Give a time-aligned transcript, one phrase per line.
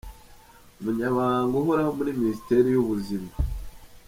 [0.79, 3.29] Umunyamabanga uhoraho muri Minisiteri y’ubuzima,